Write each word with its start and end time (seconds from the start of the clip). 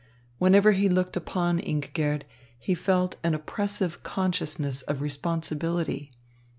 Whenever 0.39 0.71
he 0.71 0.89
looked 0.89 1.15
upon 1.15 1.59
Ingigerd, 1.59 2.23
he 2.57 2.73
felt 2.73 3.17
an 3.23 3.35
oppressive 3.35 4.01
consciousness 4.01 4.81
of 4.81 4.99
responsibility. 4.99 6.11